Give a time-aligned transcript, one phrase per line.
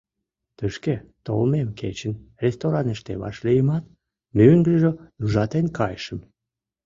[0.57, 0.95] Тышке
[1.25, 2.13] толмем кечын
[2.43, 3.83] рестораныште вашлийымат,
[4.37, 6.19] мӧҥгыжӧ ужатен кайшым.